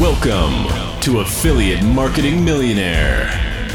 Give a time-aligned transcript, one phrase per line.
[0.00, 3.26] Welcome to Affiliate Marketing Millionaire,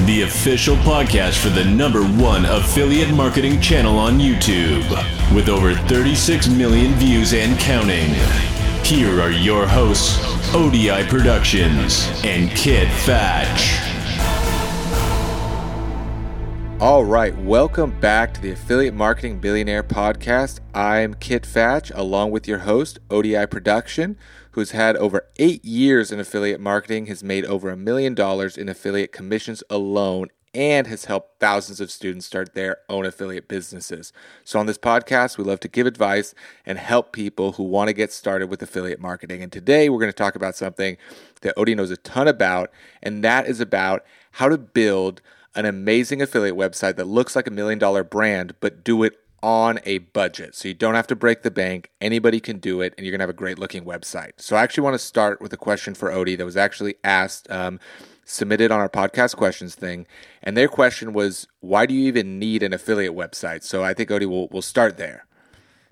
[0.08, 4.84] the official podcast for the number one affiliate marketing channel on YouTube,
[5.36, 8.10] with over 36 million views and counting.
[8.84, 10.18] Here are your hosts,
[10.56, 13.78] ODI Productions and Kit Fatch.
[16.82, 20.62] All right, welcome back to the Affiliate Marketing Billionaire podcast.
[20.74, 24.18] I'm Kit Fatch, along with your host, ODI Production,
[24.58, 28.68] who's had over eight years in affiliate marketing, has made over a million dollars in
[28.68, 34.12] affiliate commissions alone, and has helped thousands of students start their own affiliate businesses.
[34.44, 36.34] So, on this podcast, we love to give advice
[36.66, 39.44] and help people who want to get started with affiliate marketing.
[39.44, 40.98] And today, we're going to talk about something
[41.42, 42.72] that Odie knows a ton about,
[43.04, 45.22] and that is about how to build
[45.54, 49.80] an amazing affiliate website that looks like a million dollar brand, but do it on
[49.86, 50.56] a budget.
[50.56, 51.92] So you don't have to break the bank.
[52.02, 54.32] Anybody can do it, and you're going to have a great looking website.
[54.38, 57.50] So I actually want to start with a question for Odie that was actually asked,
[57.52, 57.80] um,
[58.26, 60.08] submitted on our podcast questions thing.
[60.44, 63.64] And their question was, why do you even need an affiliate website?
[63.64, 65.26] So I think Odie will will start there.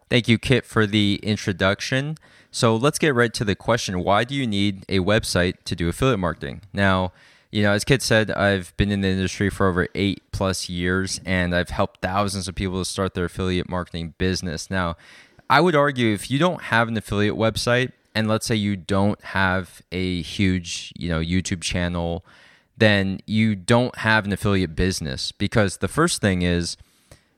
[0.10, 2.18] Thank you, Kit, for the introduction.
[2.52, 5.90] So let's get right to the question why do you need a website to do
[5.90, 6.62] affiliate marketing?
[6.74, 7.12] Now,
[7.56, 11.22] you know, as Kit said, I've been in the industry for over eight plus years
[11.26, 14.70] and I've helped thousands of people to start their affiliate marketing business.
[14.70, 14.98] Now,
[15.50, 19.22] I would argue if you don't have an affiliate website, and let's say you don't
[19.24, 22.26] have a huge, you know, YouTube channel,
[22.76, 26.76] then you don't have an affiliate business because the first thing is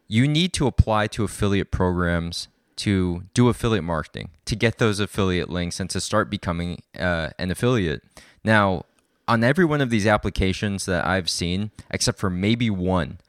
[0.07, 5.51] you need to apply to affiliate programs to do affiliate marketing, to get those affiliate
[5.51, 8.01] links and to start becoming uh, an affiliate.
[8.43, 8.85] Now,
[9.27, 13.19] on every one of these applications that I've seen, except for maybe one,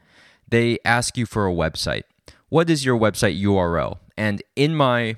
[0.49, 2.03] they ask you for a website.
[2.49, 3.99] What is your website URL?
[4.17, 5.17] And in my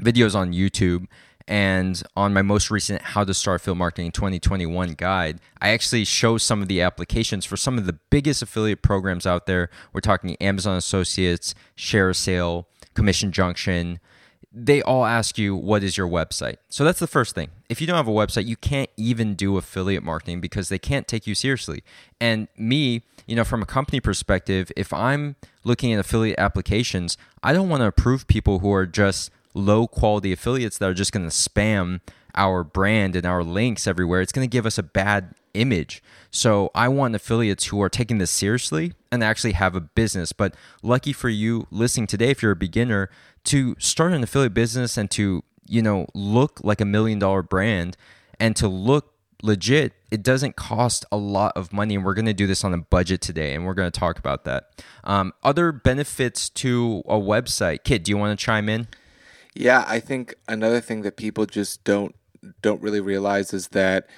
[0.00, 1.06] videos on YouTube
[1.48, 6.38] and on my most recent How to Start Affiliate Marketing 2021 guide, I actually show
[6.38, 9.70] some of the applications for some of the biggest affiliate programs out there.
[9.92, 13.98] We're talking Amazon Associates, ShareASale, Commission Junction,
[14.54, 16.56] they all ask you what is your website.
[16.68, 17.50] So that's the first thing.
[17.68, 21.08] If you don't have a website, you can't even do affiliate marketing because they can't
[21.08, 21.82] take you seriously.
[22.20, 27.52] And me, you know, from a company perspective, if I'm looking at affiliate applications, I
[27.52, 31.28] don't want to approve people who are just low quality affiliates that are just going
[31.28, 32.00] to spam
[32.34, 34.20] our brand and our links everywhere.
[34.20, 36.02] It's going to give us a bad image.
[36.30, 40.32] So I want affiliates who are taking this seriously and actually have a business.
[40.32, 43.10] But lucky for you listening today, if you're a beginner,
[43.44, 47.96] to start an affiliate business and to, you know, look like a million dollar brand
[48.40, 51.96] and to look legit, it doesn't cost a lot of money.
[51.96, 54.18] And we're going to do this on a budget today, and we're going to talk
[54.18, 54.82] about that.
[55.04, 57.84] Um, other benefits to a website.
[57.84, 58.88] Kit, do you want to chime in?
[59.54, 62.14] Yeah, I think another thing that people just don't
[62.60, 64.08] don't really realize is that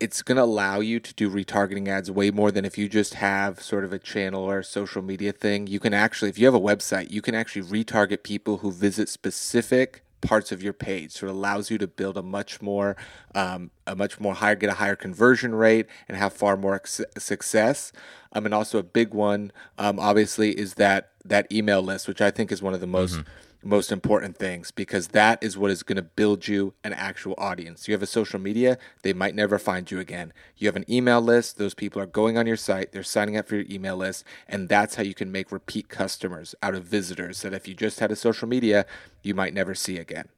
[0.00, 3.14] it's going to allow you to do retargeting ads way more than if you just
[3.14, 5.66] have sort of a channel or a social media thing.
[5.66, 9.08] You can actually, if you have a website, you can actually retarget people who visit
[9.08, 11.12] specific parts of your page.
[11.12, 12.96] So it allows you to build a much more,
[13.34, 17.92] um, a much more higher, get a higher conversion rate and have far more success.
[18.32, 22.30] Um, and also a big one, um, obviously, is that that email list, which I
[22.30, 23.30] think is one of the most mm-hmm
[23.64, 27.88] most important things because that is what is going to build you an actual audience.
[27.88, 30.32] You have a social media, they might never find you again.
[30.56, 33.48] You have an email list, those people are going on your site, they're signing up
[33.48, 37.42] for your email list, and that's how you can make repeat customers out of visitors
[37.42, 38.86] that if you just had a social media,
[39.22, 40.28] you might never see again.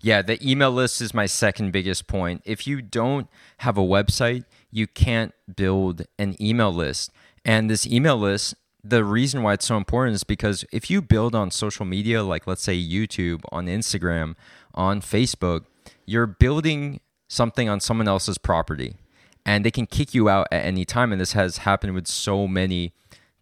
[0.00, 2.42] Yeah, the email list is my second biggest point.
[2.44, 3.26] If you don't
[3.58, 7.10] have a website, you can't build an email list.
[7.44, 8.54] And this email list
[8.88, 12.46] the reason why it's so important is because if you build on social media, like
[12.46, 14.34] let's say YouTube, on Instagram,
[14.74, 15.64] on Facebook,
[16.06, 18.96] you're building something on someone else's property
[19.44, 21.12] and they can kick you out at any time.
[21.12, 22.92] And this has happened with so many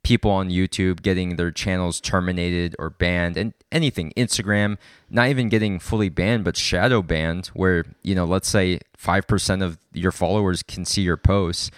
[0.02, 4.12] people on YouTube getting their channels terminated or banned and anything.
[4.16, 4.78] Instagram,
[5.10, 9.78] not even getting fully banned, but shadow banned, where, you know, let's say 5% of
[9.92, 11.72] your followers can see your posts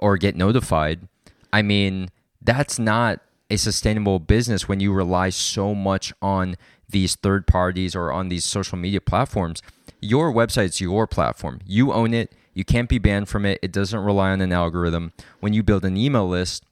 [0.00, 1.06] or get notified.
[1.52, 2.08] I mean,
[2.44, 6.56] that's not a sustainable business when you rely so much on
[6.88, 9.62] these third parties or on these social media platforms.
[10.00, 11.60] Your website's your platform.
[11.66, 12.32] You own it.
[12.54, 13.58] You can't be banned from it.
[13.62, 15.12] It doesn't rely on an algorithm.
[15.40, 16.64] When you build an email list,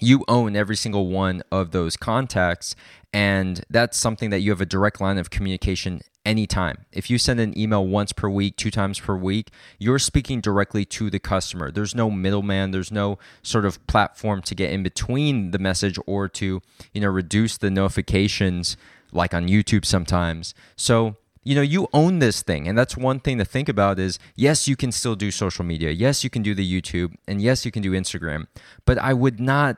[0.00, 2.74] you own every single one of those contacts.
[3.12, 6.86] And that's something that you have a direct line of communication anytime.
[6.92, 10.84] If you send an email once per week, two times per week, you're speaking directly
[10.86, 11.70] to the customer.
[11.70, 16.28] There's no middleman, there's no sort of platform to get in between the message or
[16.28, 16.62] to,
[16.92, 18.76] you know, reduce the notifications
[19.12, 20.54] like on YouTube sometimes.
[20.76, 22.68] So you know you own this thing.
[22.68, 25.90] And that's one thing to think about is yes you can still do social media.
[25.90, 27.14] Yes you can do the youtube.
[27.26, 28.46] And yes you can do instagram.
[28.84, 29.76] But i would not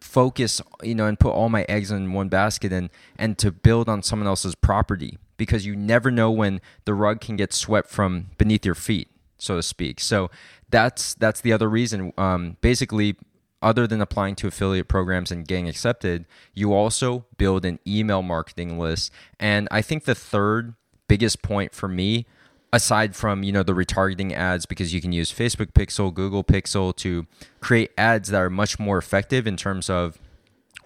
[0.00, 3.88] focus you know and put all my eggs in one basket and and to build
[3.88, 5.18] on someone else's property.
[5.36, 9.08] Because you never know when the rug can get swept from beneath your feet
[9.38, 10.00] so to speak.
[10.00, 10.30] So
[10.68, 12.12] that's that's the other reason.
[12.18, 13.16] Um, basically
[13.60, 16.24] other than applying to affiliate programs and getting accepted
[16.54, 19.12] you also build an email marketing list.
[19.40, 20.74] And i think the third
[21.08, 22.26] biggest point for me
[22.72, 26.94] aside from you know the retargeting ads because you can use facebook pixel google pixel
[26.94, 27.26] to
[27.60, 30.18] create ads that are much more effective in terms of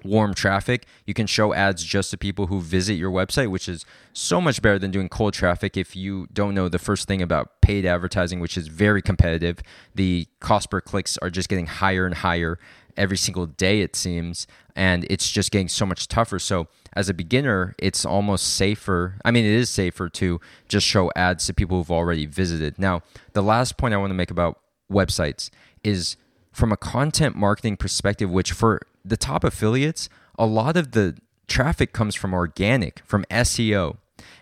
[0.04, 0.86] warm traffic.
[1.06, 4.62] You can show ads just to people who visit your website which is so much
[4.62, 8.40] better than doing cold traffic if you don't know the first thing about paid advertising
[8.40, 9.60] which is very competitive.
[9.94, 12.58] The cost per clicks are just getting higher and higher
[12.96, 16.38] every single day it seems and it's just getting so much tougher.
[16.38, 21.10] So as a beginner it's almost safer i mean it is safer to just show
[21.16, 22.78] ads to people who've already visited.
[22.78, 23.02] Now
[23.32, 24.60] the last point i want to make about
[24.90, 25.50] websites
[25.82, 26.16] is
[26.52, 31.16] from a content marketing perspective which for the top affiliates a lot of the
[31.48, 33.96] traffic comes from organic from seo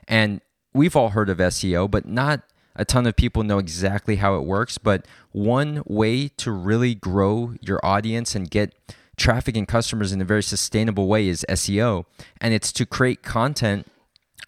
[0.06, 0.41] and
[0.75, 2.43] we've all heard of seo but not
[2.76, 7.55] a ton of people know exactly how it works, but one way to really grow
[7.61, 8.75] your audience and get
[9.17, 12.06] traffic and customers in a very sustainable way is SEO.
[12.40, 13.87] And it's to create content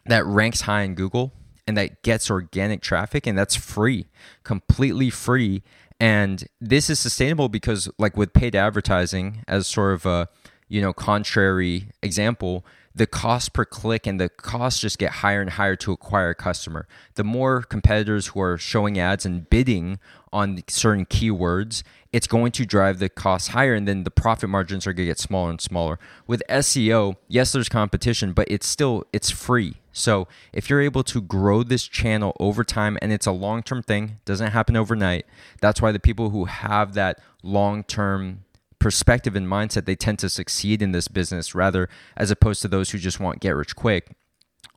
[0.06, 1.32] that ranks high in Google
[1.66, 4.06] and that gets organic traffic and that's free,
[4.44, 5.62] completely free.
[6.00, 10.28] And this is sustainable because like with paid advertising as sort of a,
[10.68, 15.50] you know, contrary example, the cost per click and the costs just get higher and
[15.50, 16.86] higher to acquire a customer.
[17.14, 19.98] The more competitors who are showing ads and bidding
[20.32, 24.86] on certain keywords, it's going to drive the costs higher and then the profit margins
[24.86, 25.98] are going to get smaller and smaller.
[26.26, 29.76] With SEO, yes there's competition, but it's still it's free.
[29.94, 34.18] So, if you're able to grow this channel over time and it's a long-term thing,
[34.24, 35.26] doesn't happen overnight.
[35.60, 38.44] That's why the people who have that long-term
[38.82, 42.90] perspective and mindset, they tend to succeed in this business rather as opposed to those
[42.90, 44.16] who just want get rich quick.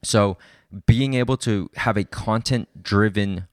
[0.03, 0.37] So,
[0.85, 3.47] being able to have a content driven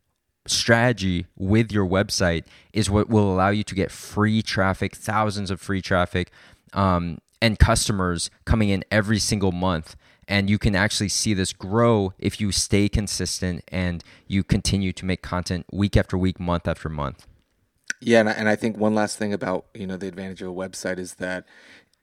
[0.46, 5.60] strategy with your website is what will allow you to get free traffic, thousands of
[5.60, 6.30] free traffic,
[6.74, 9.96] um, and customers coming in every single month.
[10.28, 15.06] And you can actually see this grow if you stay consistent and you continue to
[15.06, 17.26] make content week after week, month after month.
[18.04, 20.48] Yeah, and I, and I think one last thing about you know the advantage of
[20.48, 21.46] a website is that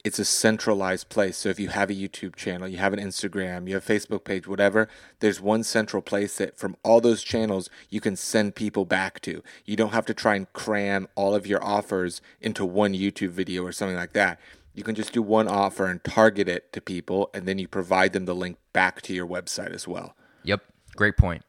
[0.05, 1.35] it's a centralized place.
[1.37, 4.23] So if you have a YouTube channel, you have an Instagram, you have a Facebook
[4.23, 4.87] page, whatever,
[5.19, 9.43] there's one central place that from all those channels you can send people back to.
[9.65, 13.63] You don't have to try and cram all of your offers into one YouTube video
[13.63, 14.39] or something like that.
[14.73, 18.13] You can just do one offer and target it to people and then you provide
[18.13, 20.15] them the link back to your website as well.
[20.43, 20.61] Yep,
[20.95, 21.43] great point.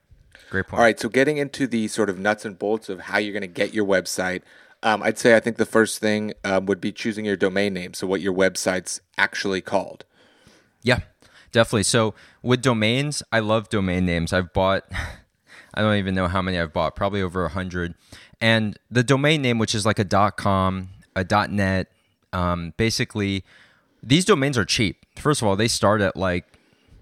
[0.49, 0.79] Great point.
[0.79, 3.43] All right, so getting into the sort of nuts and bolts of how you're going
[3.43, 4.43] to get your website,
[4.83, 7.95] um, I'd say I think the first thing um, would be choosing your domain name,
[7.95, 10.05] so what your website's actually called.
[10.83, 11.01] Yeah,
[11.53, 11.83] definitely.
[11.83, 14.33] So with domains, I love domain names.
[14.33, 14.85] I've bought,
[15.75, 17.95] I don't even know how many I've bought, probably over a hundred.
[18.41, 21.89] And the domain name, which is like a .com, a .net,
[22.33, 23.45] um, basically,
[24.03, 25.05] these domains are cheap.
[25.17, 26.47] First of all, they start at like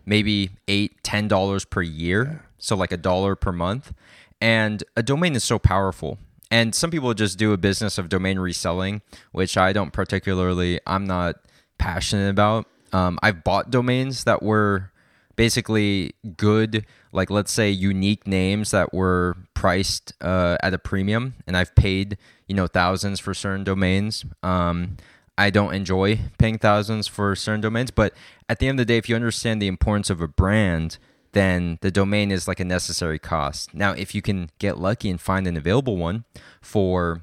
[0.05, 3.93] maybe eight, ten dollars per year so like a dollar per month.
[4.41, 6.19] And a domain is so powerful.
[6.51, 9.03] And some people just do a business of domain reselling,
[9.33, 11.37] which I don't particularly, I'm not
[11.79, 12.67] passionate about.
[12.93, 14.91] Um, I've bought domains that were
[15.37, 21.57] basically good, like let's say unique names that were priced uh, at a premium, and
[21.57, 22.19] I've paid
[22.49, 24.25] you know thousands for certain domains.
[24.43, 24.97] Um,
[25.39, 28.13] I don't enjoy paying thousands for certain domains, but
[28.49, 30.99] at the end of the day, if you understand the importance of a brand,
[31.39, 33.73] then the domain is like a necessary cost.
[33.73, 36.25] Now, if you can get lucky and find an available one
[36.61, 37.23] for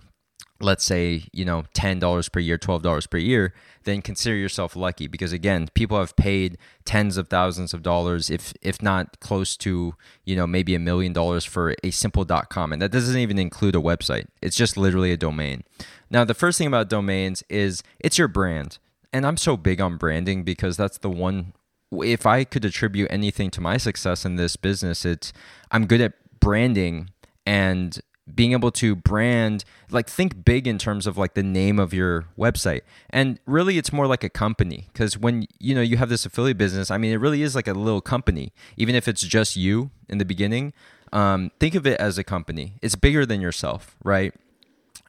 [0.61, 3.53] let's say, you know, $10 per year, $12 per year,
[3.83, 8.53] then consider yourself lucky because again, people have paid tens of thousands of dollars if
[8.61, 12.81] if not close to, you know, maybe a million dollars for a simple .com and
[12.81, 14.27] that doesn't even include a website.
[14.41, 15.65] It's just literally a domain.
[16.09, 18.77] Now, the first thing about domains is it's your brand.
[19.11, 21.53] And I'm so big on branding because that's the one
[21.91, 25.33] if I could attribute anything to my success in this business, it's
[25.71, 27.09] I'm good at branding
[27.45, 27.99] and
[28.33, 32.25] being able to brand like think big in terms of like the name of your
[32.37, 32.81] website.
[33.11, 36.57] And really it's more like a company because when you know you have this affiliate
[36.57, 38.51] business i mean it really is like a little company.
[38.77, 40.73] Even if it's just you in the beginning
[41.13, 42.73] um, think of it as a company.
[42.81, 44.33] It's bigger than yourself right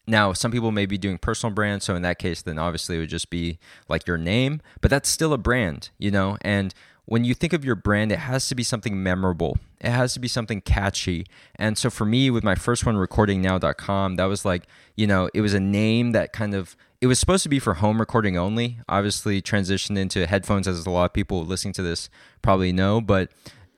[0.06, 3.00] now, some people may be doing personal brands, so in that case, then obviously it
[3.00, 3.58] would just be
[3.88, 6.38] like your name, but that's still a brand, you know.
[6.42, 6.72] And
[7.06, 9.58] when you think of your brand, it has to be something memorable.
[9.80, 11.26] It has to be something catchy.
[11.54, 15.40] And so for me, with my first one, recordingnow.com, that was like, you know, it
[15.40, 18.78] was a name that kind of, it was supposed to be for home recording only.
[18.88, 22.08] Obviously, transitioned into headphones, as a lot of people listening to this
[22.42, 23.00] probably know.
[23.00, 23.30] But,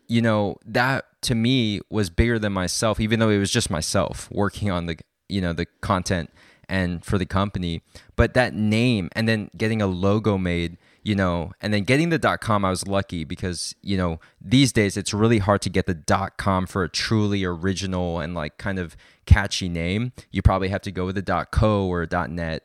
[0.07, 4.31] you know, that to me was bigger than myself, even though it was just myself
[4.31, 6.31] working on the, you know, the content
[6.69, 7.83] and for the company.
[8.17, 10.77] But that name and then getting a logo made
[11.09, 14.75] you know, and then getting the dot com, I was lucky because, you know, these
[14.75, 18.59] days it's really hard to get the dot com for a truly original and like
[18.59, 18.95] kind of
[19.25, 20.13] catchy name.
[20.31, 22.65] You probably have to go with a dot co or a dot net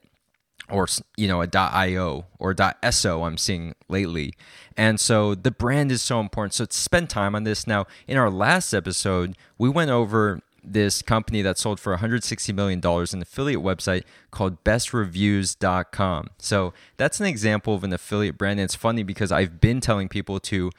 [0.69, 4.33] or you know a .dot .io or .dot .so I'm seeing lately.
[4.75, 6.53] And so the brand is so important.
[6.53, 7.65] So spend time on this.
[7.65, 12.79] Now, in our last episode, we went over this company that sold for $160 million,
[12.83, 16.27] an affiliate website called bestreviews.com.
[16.37, 18.59] So that's an example of an affiliate brand.
[18.59, 20.71] And it's funny because I've been telling people to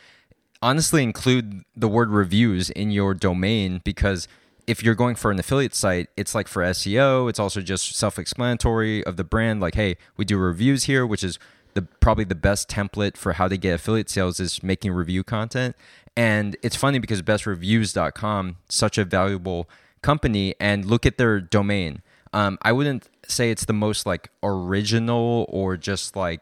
[0.62, 4.26] honestly include the word reviews in your domain because
[4.66, 8.18] if you're going for an affiliate site, it's like for SEO, it's also just self
[8.18, 9.60] explanatory of the brand.
[9.60, 11.38] Like, hey, we do reviews here, which is
[11.74, 15.76] the probably the best template for how to get affiliate sales is making review content.
[16.16, 19.68] And it's funny because bestreviews.com, such a valuable
[20.02, 22.02] company, and look at their domain.
[22.32, 26.40] Um, I wouldn't say it's the most like original or just like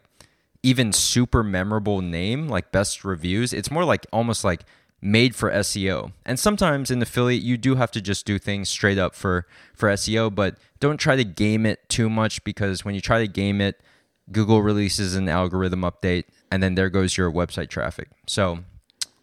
[0.63, 3.53] even super memorable name like best reviews.
[3.53, 4.63] It's more like almost like
[5.01, 6.13] made for SEO.
[6.25, 9.89] And sometimes in affiliate you do have to just do things straight up for for
[9.91, 13.61] SEO, but don't try to game it too much because when you try to game
[13.61, 13.81] it,
[14.31, 18.09] Google releases an algorithm update and then there goes your website traffic.
[18.27, 18.61] So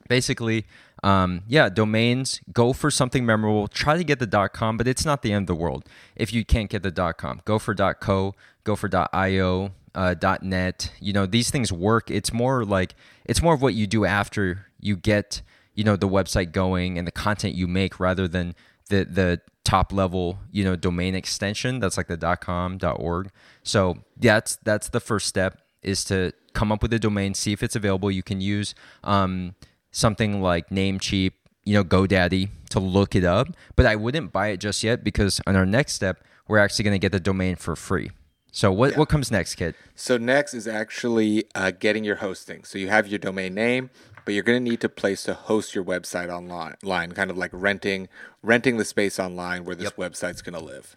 [0.07, 0.65] basically,
[1.03, 3.67] um, yeah, domains, go for something memorable.
[3.67, 6.43] Try to get the .com, but it's not the end of the world if you
[6.43, 7.41] can't get the .com.
[7.45, 10.91] Go for .co, go for .io, uh, .net.
[10.99, 12.11] You know, these things work.
[12.11, 15.41] It's more like it's more of what you do after you get
[15.75, 18.53] you know the website going and the content you make rather than
[18.89, 23.29] the the top level you know domain extension that's like the .com .org.
[23.63, 27.63] So that's that's the first step is to come up with a domain, see if
[27.63, 28.11] it's available.
[28.11, 29.55] You can use um,
[29.91, 33.47] something like Namecheap, you know, GoDaddy to look it up.
[33.75, 36.95] But I wouldn't buy it just yet because on our next step, we're actually going
[36.95, 38.11] to get the domain for free.
[38.51, 38.97] So what, yeah.
[38.97, 39.75] what comes next, Kit?
[39.95, 42.63] So next is actually uh, getting your hosting.
[42.63, 43.91] So you have your domain name,
[44.29, 47.50] but you're going to need a place to host your website online, kind of like
[47.51, 48.07] renting
[48.43, 49.95] renting the space online where this yep.
[49.95, 50.95] website's going to live.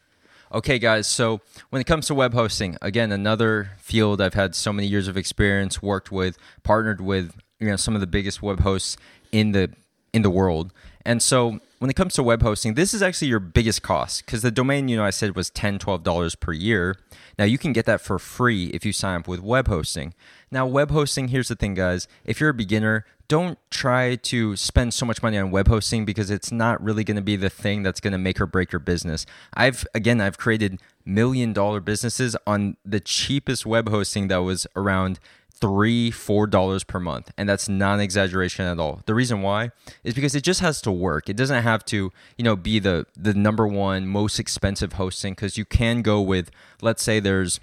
[0.53, 1.07] Okay, guys.
[1.07, 5.09] So when it comes to web hosting, again, another field I've had so many years
[5.09, 8.99] of experience, worked with, partnered with, you know, some of the biggest web hosts
[9.33, 9.71] in the
[10.13, 10.71] in the world.
[11.07, 14.43] And so when it comes to web hosting, this is actually your biggest cost because
[14.43, 16.99] the domain, you know, I said was $10, $12 per year.
[17.39, 20.13] Now you can get that for free if you sign up with web hosting.
[20.53, 22.07] Now, web hosting, here's the thing, guys.
[22.27, 26.31] If you're a beginner, don't try to spend so much money on web hosting because
[26.31, 28.79] it's not really going to be the thing that's going to make or break your
[28.79, 29.25] business.
[29.55, 35.19] I've, again, I've created million dollar businesses on the cheapest web hosting that was around
[35.55, 37.33] three, four dollars per month.
[37.39, 39.01] And that's not an exaggeration at all.
[39.07, 39.71] The reason why
[40.05, 41.31] is because it just has to work.
[41.31, 45.57] It doesn't have to, you know, be the the number one most expensive hosting because
[45.57, 46.51] you can go with,
[46.83, 47.59] let's say there's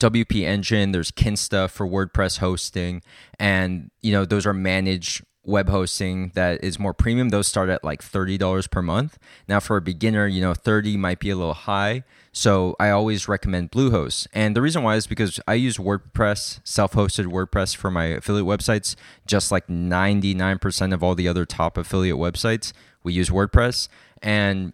[0.00, 3.02] WP Engine, there's Kinsta for WordPress hosting,
[3.38, 7.28] and you know those are managed web hosting that is more premium.
[7.28, 9.18] Those start at like thirty dollars per month.
[9.46, 12.04] Now for a beginner, you know, thirty might be a little high.
[12.32, 17.26] So I always recommend Bluehost, and the reason why is because I use WordPress, self-hosted
[17.26, 22.16] WordPress for my affiliate websites, just like ninety-nine percent of all the other top affiliate
[22.16, 22.72] websites.
[23.02, 23.88] We use WordPress,
[24.22, 24.72] and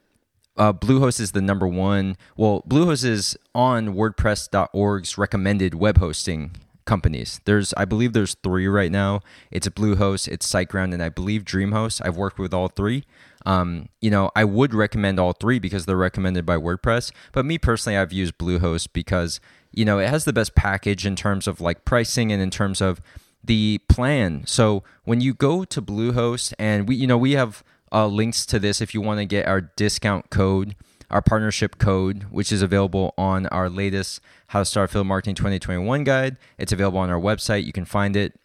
[0.57, 2.17] uh, Bluehost is the number one.
[2.37, 6.53] Well, Bluehost is on WordPress.org's recommended web hosting
[6.87, 7.41] companies.
[7.45, 9.21] There's, I believe, there's three right now.
[9.51, 12.01] It's Bluehost, it's SiteGround, and I believe DreamHost.
[12.05, 13.05] I've worked with all three.
[13.45, 17.13] Um, you know, I would recommend all three because they're recommended by WordPress.
[17.33, 19.41] But me personally, I've used Bluehost because
[19.73, 22.81] you know it has the best package in terms of like pricing and in terms
[22.81, 23.01] of
[23.45, 24.45] the plan.
[24.47, 27.63] So when you go to Bluehost, and we, you know, we have
[27.93, 30.75] uh, links to this if you want to get our discount code,
[31.11, 36.05] our partnership code, which is available on our latest How to Start Affiliate Marketing 2021
[36.05, 36.37] guide.
[36.59, 37.65] It's available on our website.
[37.65, 38.39] You can find it.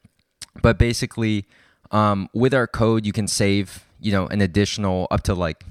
[0.62, 1.48] But basically,
[1.92, 5.64] um, with our code, you can save, you know, an additional up to like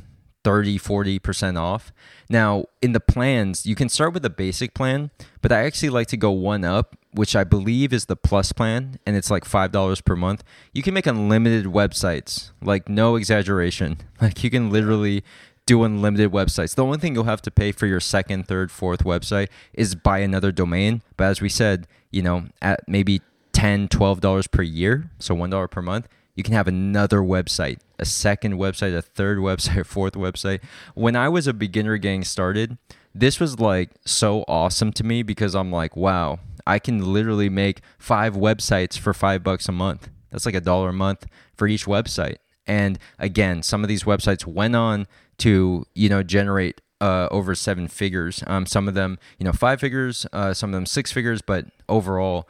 [0.45, 1.93] 30, 40% off.
[2.29, 5.11] Now, in the plans, you can start with a basic plan,
[5.43, 8.99] but I actually like to go one up, which I believe is the plus plan,
[9.05, 10.45] and it's like $5 per month.
[10.73, 13.99] You can make unlimited websites, like no exaggeration.
[14.21, 15.25] Like you can literally
[15.65, 16.75] do unlimited websites.
[16.75, 20.19] The only thing you'll have to pay for your second, third, fourth website is buy
[20.19, 21.01] another domain.
[21.17, 25.81] But as we said, you know, at maybe 10 $12 per year, so $1 per
[25.81, 30.61] month, you can have another website, a second website, a third website, a fourth website.
[30.95, 32.77] When I was a beginner getting started,
[33.15, 36.39] this was like so awesome to me because I'm like, wow,
[36.71, 40.09] I can literally make five websites for five bucks a month.
[40.31, 42.37] That's like a dollar a month for each website.
[42.65, 45.09] And again, some of these websites went on
[45.39, 48.45] to, you know, generate uh, over seven figures.
[48.47, 51.67] Um, some of them, you know, five figures, uh, some of them six figures, but
[51.89, 52.49] overall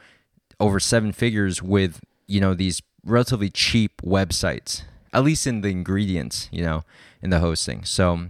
[0.59, 6.47] over seven figures with, you know, these relatively cheap websites, at least in the ingredients,
[6.51, 6.83] you know,
[7.23, 7.83] in the hosting.
[7.85, 8.27] So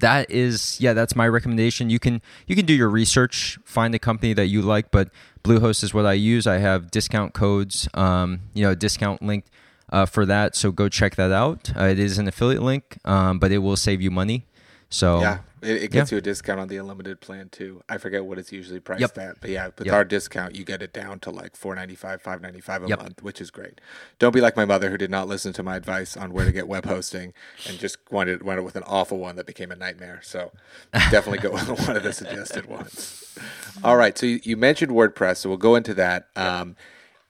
[0.00, 1.90] that is yeah that's my recommendation.
[1.90, 5.10] You can you can do your research find a company that you like but
[5.42, 6.46] bluehost is what i use.
[6.46, 9.44] I have discount codes um, you know discount link
[9.90, 11.70] uh, for that so go check that out.
[11.76, 14.46] Uh, it is an affiliate link um, but it will save you money.
[14.90, 16.16] So yeah, it, it gets yeah.
[16.16, 17.82] you a discount on the unlimited plan too.
[17.88, 19.18] I forget what it's usually priced Yep.
[19.18, 19.94] at, but yeah, with Yep.
[19.94, 22.88] our discount, you get it down to like four ninety five, five ninety five a
[22.88, 23.02] Yep.
[23.02, 23.80] month, which is great.
[24.18, 26.52] Don't be like my mother who did not listen to my advice on where to
[26.52, 27.32] get web hosting
[27.68, 30.20] and just wanted went with an awful one that became a nightmare.
[30.22, 30.52] So
[30.92, 33.36] definitely go with one of the suggested ones.
[33.84, 36.28] All right, so you, you mentioned WordPress, so we'll go into that.
[36.36, 36.76] Um,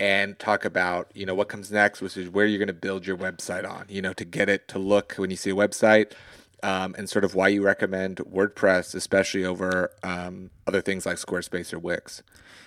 [0.00, 3.06] and talk about you know what comes next, which is where you're going to build
[3.06, 3.84] your website on.
[3.88, 6.12] You know, to get it to look when you see a website,
[6.62, 11.72] um, and sort of why you recommend WordPress, especially over um, other things like Squarespace
[11.72, 12.22] or Wix.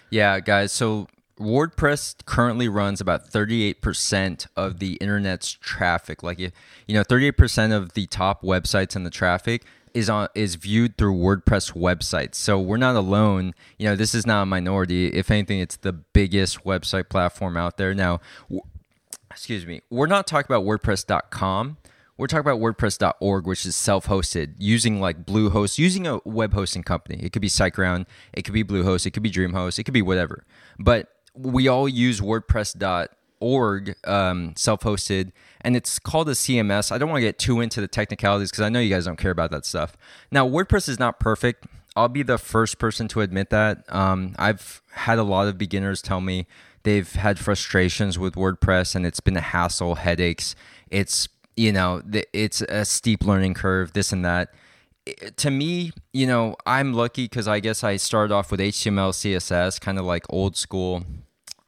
[0.10, 0.71] Yeah, guys.
[0.71, 1.07] So
[1.39, 6.24] WordPress currently runs about 38% of the internet's traffic.
[6.24, 6.51] Like you,
[6.88, 11.15] you know, 38% of the top websites in the traffic is on is viewed through
[11.15, 12.36] WordPress websites.
[12.36, 13.53] So we're not alone.
[13.77, 15.07] You know, this is not a minority.
[15.07, 17.93] If anything, it's the biggest website platform out there.
[17.93, 18.62] Now, w-
[19.29, 19.81] excuse me.
[19.89, 21.77] We're not talking about WordPress.com.
[22.18, 27.20] We're talking about WordPress.org, which is self-hosted, using like Bluehost, using a web hosting company.
[27.24, 30.01] It could be SiteGround, it could be Bluehost, it could be DreamHost, it could be
[30.01, 30.44] whatever.
[30.77, 36.91] But we all use WordPress.org, um, self-hosted, and it's called a CMS.
[36.91, 39.18] I don't want to get too into the technicalities because I know you guys don't
[39.18, 39.98] care about that stuff.
[40.32, 41.65] Now, WordPress is not perfect.
[41.95, 43.84] I'll be the first person to admit that.
[43.93, 46.47] Um, I've had a lot of beginners tell me
[46.84, 50.56] they've had frustrations with WordPress and it's been a hassle, headaches.
[50.89, 51.28] It's
[51.62, 54.50] you know th- it's a steep learning curve, this and that.
[55.06, 59.12] It- to me, you know, I'm lucky because I guess I started off with HTML,
[59.12, 61.04] CSS, kind of like old school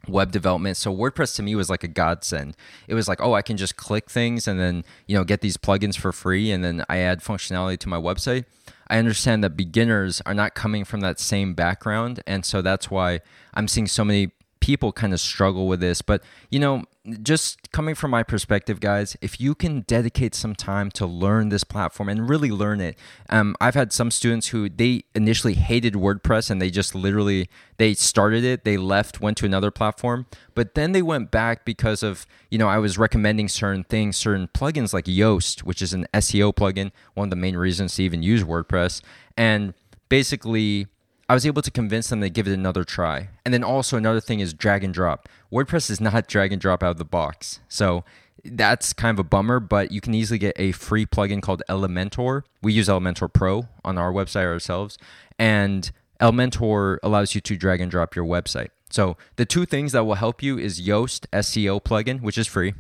[0.08, 0.76] web development.
[0.78, 2.58] So WordPress to me was like a godsend.
[2.88, 5.56] It was like, oh, I can just click things and then, you know, get these
[5.58, 8.44] plugins for free and then I add functionality to my website.
[8.90, 13.22] I understand that beginners are not coming from that same background and so that's why
[13.54, 14.32] I'm seeing so many
[14.64, 16.02] people kind of struggle with this.
[16.02, 16.86] But, you know,
[17.22, 21.66] just coming from my perspective, guys, if you can dedicate some time to learn this
[21.66, 22.98] platform and really learn it,
[23.30, 27.94] um, I've had some students who they initially hated WordPress and they just literally they
[27.94, 32.26] started it, they left, went to another platform, but then they went back because of
[32.50, 36.54] you know I was recommending certain things, certain plugins like Yoast, which is an SEO
[36.54, 39.02] plugin, one of the main reasons to even use WordPress,
[39.36, 39.74] and
[40.08, 40.88] basically
[41.30, 43.30] I was able to convince them to give it another try.
[43.46, 45.30] And then also another thing is drag and drop.
[45.52, 47.60] WordPress is not drag and drop out of the box.
[47.70, 48.04] So
[48.44, 52.44] that's kind of a bummer, but you can easily get a free plugin called Elementor.
[52.62, 54.98] We use Elementor Pro on our website ourselves.
[55.40, 58.70] And Elementor allows you to drag and drop your website.
[58.90, 62.74] So the two things that will help you is Yoast SEO plugin, which is free.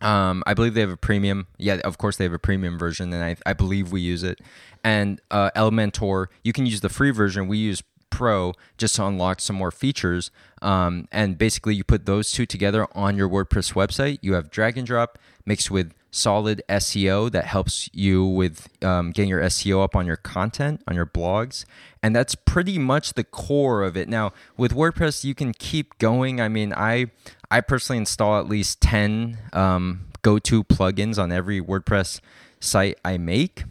[0.00, 1.46] Um, I believe they have a premium.
[1.58, 4.40] Yeah, of course they have a premium version, and I, I believe we use it.
[4.84, 7.48] And uh, Elementor, you can use the free version.
[7.48, 10.30] We use Pro just to unlock some more features.
[10.62, 14.18] Um, and basically, you put those two together on your WordPress website.
[14.22, 19.28] You have drag and drop mixed with solid SEO that helps you with um, getting
[19.28, 21.64] your SEO up on your content, on your blogs.
[22.02, 24.08] And that's pretty much the core of it.
[24.08, 26.40] Now, with WordPress, you can keep going.
[26.40, 27.10] I mean, I
[27.50, 32.20] I personally install at least 10 um, go to plugins on every WordPress
[32.60, 33.64] site I make.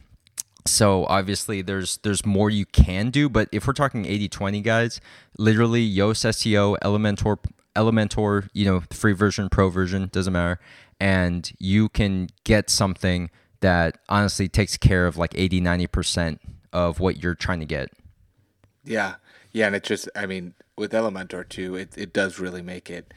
[0.68, 5.02] So obviously there's there's more you can do, but if we're talking 80-20 guys,
[5.38, 7.38] literally Yoast SEO, Elementor
[7.76, 10.60] Elementor, you know, free version, pro version, doesn't matter,
[11.00, 13.30] and you can get something
[13.62, 16.40] that honestly takes care of like 80 90%
[16.72, 17.90] of what you're trying to get.
[18.84, 19.16] Yeah,
[19.52, 23.14] yeah, and it just, I mean, with Elementor too, it it does really make it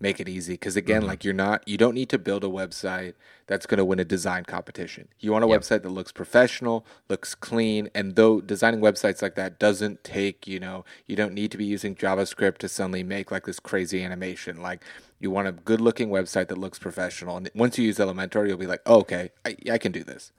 [0.00, 1.08] make it easy because again, mm-hmm.
[1.08, 3.14] like you're not, you don't need to build a website
[3.46, 5.08] that's going to win a design competition.
[5.18, 5.60] You want a Yep.
[5.60, 10.60] website that looks professional, looks clean, and though designing websites like that doesn't take, you
[10.60, 14.62] know, you don't need to be using JavaScript to suddenly make like this crazy animation.
[14.62, 14.84] Like
[15.18, 18.58] you want a good looking website that looks professional, and once you use Elementor, you'll
[18.58, 20.32] be like, oh, okay, I, I can do this.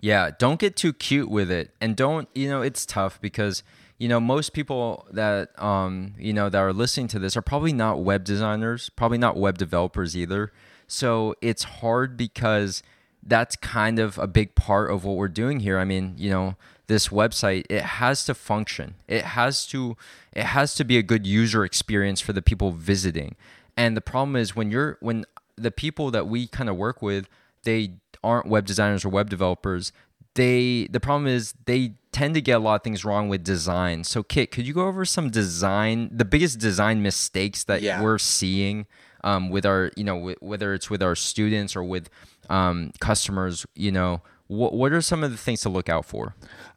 [0.00, 1.70] Yeah, don't get too cute with it.
[1.80, 3.62] And don't, you know, it's tough because
[3.98, 7.72] you know, most people that um, you know that are listening to this are probably
[7.72, 10.52] not web designers, probably not web developers either.
[10.86, 12.82] So it's hard because
[13.22, 15.78] that's kind of a big part of what we're doing here.
[15.78, 18.94] I mean, you know, this website it has to function.
[19.08, 19.96] It has to
[20.32, 23.36] it has to be a good user experience for the people visiting.
[23.76, 25.24] And the problem is when you're when
[25.56, 27.28] the people that we kind of work with,
[27.62, 29.92] they aren't web designers or web developers.
[30.34, 34.04] They the problem is they tend to get a lot of things wrong with design.
[34.04, 38.02] So Kit, could you go over some design the biggest design mistakes that Yeah.
[38.02, 38.86] we're seeing
[39.24, 42.08] um, with our you know w- whether it's with our students or with
[42.50, 46.34] um, customers, you know, what what are some of the things to look out for?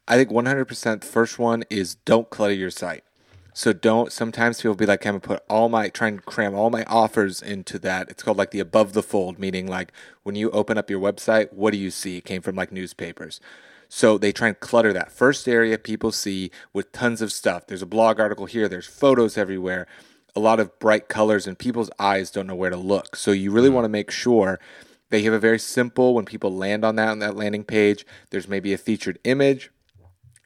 [0.08, 3.04] I think 100% the first one is don't clutter your site.
[3.58, 6.70] So don't, sometimes people be like, I'm to put all my, try and cram all
[6.70, 8.10] my offers into that.
[8.10, 9.94] It's called like the above the fold, meaning like
[10.24, 12.18] when you open up your website, what do you see?
[12.18, 13.40] It came from like newspapers.
[13.96, 17.66] So they try and clutter that first area people see with tons of stuff.
[17.66, 19.88] There's a blog article here, there's photos everywhere,
[20.36, 23.16] a lot of bright colors, and people's eyes don't know where to look.
[23.16, 23.74] So you really mm.
[23.76, 24.60] want to make sure
[25.12, 28.50] they have a very simple, when people land on that on that landing page, there's
[28.50, 29.72] maybe a featured image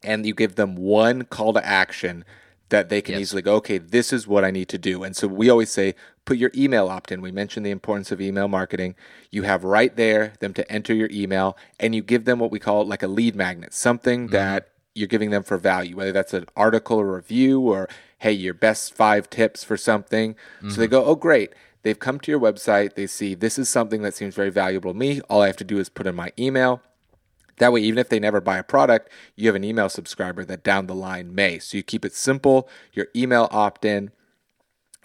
[0.04, 2.26] and you give them one call to action
[2.70, 3.22] that they can Yes.
[3.22, 5.04] easily go, okay, this is what I need to do.
[5.04, 7.22] And so we always say, put your email opt in.
[7.22, 8.96] We mentioned the importance of email marketing.
[9.32, 12.60] You have right there them to enter your email, and you give them what we
[12.60, 14.34] call like a lead magnet, something mm-hmm.
[14.34, 17.88] that you're giving them for value, whether that's an article or review or,
[18.20, 20.36] hey, your best five tips for something.
[20.62, 20.92] So they mm-hmm.
[20.92, 21.54] go, oh, great.
[21.84, 22.96] They've come to your website.
[22.96, 25.22] They see this is something that seems very valuable to me.
[25.30, 26.82] All I have to do is put in my email.
[27.60, 30.64] That way, even if they never buy a product, you have an email subscriber that
[30.64, 31.60] down the line may.
[31.60, 34.12] So you keep it simple, your email opt in,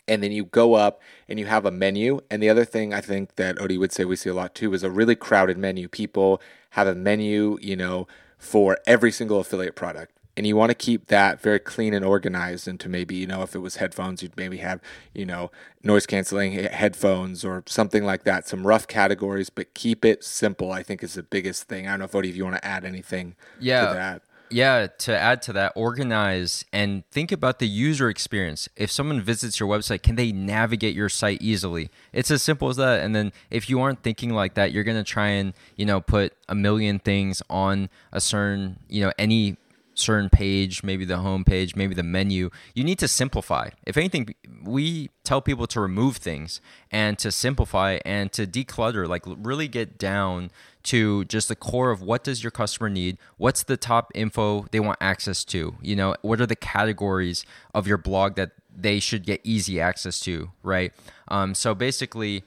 [0.06, 2.20] and then you go up and you have a menu.
[2.30, 4.72] And the other thing I think that Odie would say we see a lot too
[4.74, 5.88] is a really crowded menu.
[5.88, 6.40] People
[6.70, 8.06] have a menu, you know,
[8.38, 10.12] for every single affiliate product.
[10.36, 13.54] And you want to keep that very clean and organized into maybe, you know, if
[13.54, 14.80] it was headphones, you'd maybe have,
[15.12, 15.52] you know,
[15.84, 20.82] noise canceling headphones or something like that, some rough categories, but keep it simple, I
[20.82, 21.86] think is the biggest thing.
[21.86, 23.86] I don't know if Odie, if you want to add anything Yeah.
[23.86, 24.22] to that.
[24.50, 28.68] Yeah, to add to that, organize and think about the user experience.
[28.76, 31.90] If someone visits your website, can they navigate your site easily?
[32.12, 33.02] It's as simple as that.
[33.02, 36.00] And then if you aren't thinking like that, you're going to try and, you know,
[36.00, 39.56] put a million things on a certain, you know, any
[39.94, 42.50] certain page, maybe the home page, maybe the menu.
[42.74, 43.70] You need to simplify.
[43.86, 49.22] If anything, we tell people to remove things and to simplify and to declutter, like
[49.26, 50.50] really get down
[50.84, 53.18] to just the core of what does your customer need?
[53.36, 55.76] What's the top info they want access to?
[55.80, 60.20] You know, what are the categories of your blog that they should get easy access
[60.20, 60.92] to, right?
[61.28, 62.44] Um, so basically,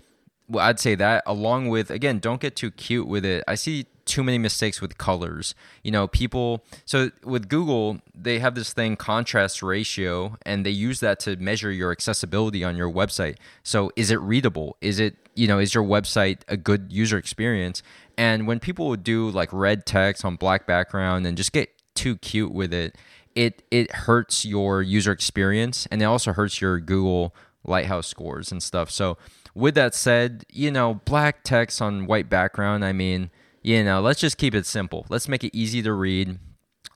[0.50, 3.44] well, I'd say that along with again, don't get too cute with it.
[3.48, 5.54] I see too many mistakes with colors.
[5.84, 6.64] You know, people.
[6.86, 11.72] So with Google, they have this thing contrast ratio, and they use that to measure
[11.72, 13.38] your accessibility on your website.
[13.64, 14.78] So is it readable?
[14.82, 17.84] Is it you know is your website a good user experience?
[18.18, 22.18] And when people would do like red text on black background and just get too
[22.18, 22.98] cute with it,
[23.36, 28.64] it it hurts your user experience and it also hurts your Google Lighthouse scores and
[28.64, 28.90] stuff.
[28.90, 29.18] So
[29.54, 33.30] with that said, you know, black text on white background, I mean,
[33.68, 35.06] you know, let's just keep it simple.
[35.10, 36.40] Let's make it easy to read.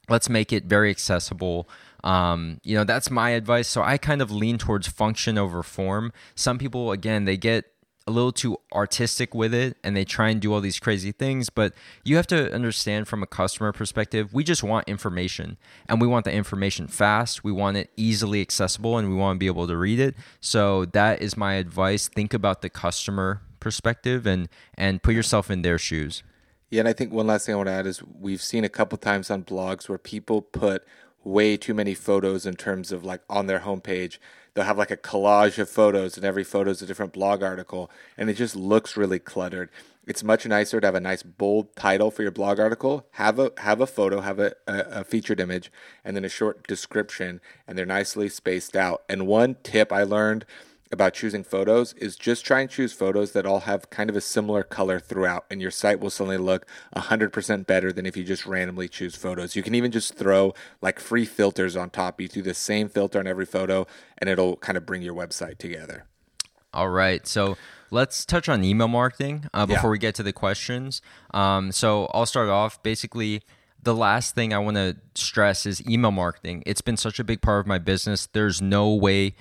[0.08, 1.68] Let's make it very accessible.
[2.02, 3.68] Um, you know, that's my advice.
[3.68, 6.14] So I kind of lean towards function over form.
[6.34, 7.66] Some people, again, they get
[8.08, 11.52] a little too artistic with it and they try and do all these crazy things
[11.52, 11.72] but
[12.04, 15.56] you have to understand from a customer perspective we just want information
[15.88, 19.40] and we want the information fast we want it easily accessible and we want to
[19.40, 24.26] be able to read it so that is my advice think about the customer perspective
[24.26, 26.24] and and put yourself in their shoes
[26.72, 28.70] Yeah, and I think one last thing I want to add is we've seen a
[28.70, 30.86] couple times on blogs where people put
[31.22, 34.20] way too many photos in terms of like on their homepage.
[34.54, 37.92] They'll have like a collage of photos, and every photo is a different blog article,
[38.18, 39.70] and it just looks really cluttered.
[40.08, 43.06] It's much nicer to have a nice bold title for your blog article.
[43.12, 45.72] Have a have a photo, have a, a, a featured image,
[46.06, 49.04] and then a short description, and they're nicely spaced out.
[49.10, 50.46] And one tip I learned
[50.92, 54.22] about choosing photos is just try and choose photos that all have kind of a
[54.22, 58.46] similar color throughout, and your site will suddenly look 100% better than if you just
[58.46, 59.56] randomly choose photos.
[59.56, 62.20] You can even just throw like free filters on top.
[62.20, 65.58] You do the same filter on every photo, and it'll kind of bring your website
[65.58, 66.06] together.
[66.74, 67.28] All right.
[67.28, 67.58] So
[67.90, 69.92] let's touch on email marketing uh, before Yeah.
[69.92, 71.02] we get to the questions.
[71.34, 72.82] Um, so I'll start off.
[72.82, 73.42] Basically,
[73.84, 76.64] the last thing I want to stress is email marketing.
[76.66, 78.28] It's been such a big part of my business.
[78.32, 79.36] There's no way.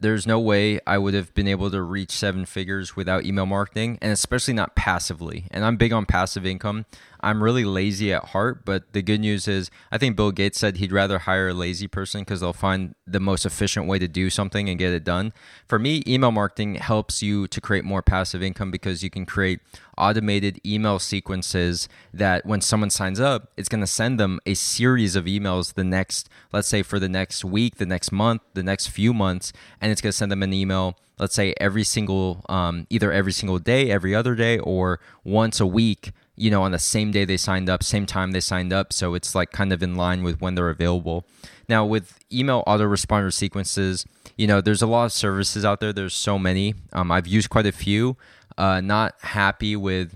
[0.00, 3.98] There's no way I would have been able to reach seven figures without email marketing,
[4.00, 5.46] and especially not passively.
[5.50, 6.86] And I'm big on passive income.
[7.20, 10.76] I'm really lazy at heart, but the good news is I think Bill Gates said
[10.76, 14.30] he'd rather hire a lazy person because they'll find the most efficient way to do
[14.30, 15.32] something and get it done.
[15.66, 19.60] For me, email marketing helps you to create more passive income because you can create
[19.96, 25.16] automated email sequences that when someone signs up, it's going to send them a series
[25.16, 28.88] of emails the next, let's say for the next week, the next month, the next
[28.88, 32.86] few months, and it's going to send them an email let's say every single um,
[32.90, 36.78] either every single day every other day or once a week you know, on the
[36.78, 38.92] same day they signed up, same time they signed up.
[38.92, 41.26] So it's like kind of in line with when they're available.
[41.68, 45.92] Now, with email autoresponder sequences, you know, there's a lot of services out there.
[45.92, 46.74] There's so many.
[46.92, 48.16] Um, I've used quite a few.
[48.56, 50.14] Uh, not happy with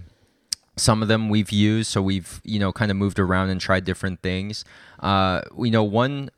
[0.77, 1.91] some of them we've used.
[1.91, 4.65] So we've, you know, kind of moved around and tried different things.
[5.01, 6.31] Uh, you know, one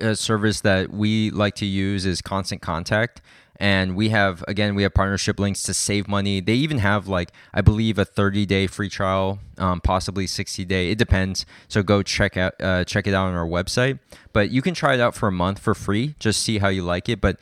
[0.00, 3.20] uh, service that we like to use is Constant Contact
[3.62, 6.40] and we have again we have partnership links to save money.
[6.40, 10.90] They even have like i believe a 30 day free trial um, possibly 60 day
[10.90, 11.46] it depends.
[11.68, 14.00] So go check out uh, check it out on our website.
[14.32, 16.16] But you can try it out for a month for free.
[16.18, 17.20] Just see how you like it.
[17.20, 17.38] But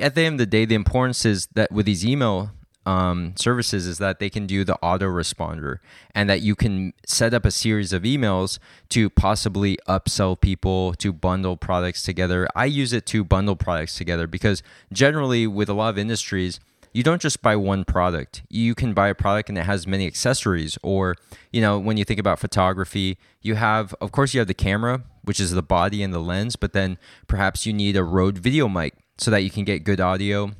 [0.00, 2.50] at the end of the day the importance is that with these email
[2.84, 5.78] um, services is that they can do the autoresponder
[6.14, 8.58] and that you can set up a series of emails
[8.90, 12.48] to possibly upsell people to bundle products together.
[12.54, 16.58] I use it to bundle products together because generally, with a lot of industries,
[16.92, 18.42] you don't just buy one product.
[18.50, 20.76] You can buy a product and it has many accessories.
[20.82, 21.16] Or,
[21.50, 25.02] you know, when you think about photography, you have, of course, you have the camera,
[25.22, 28.68] which is the body and the lens, but then perhaps you need a Rode video
[28.68, 30.52] mic so that you can get good audio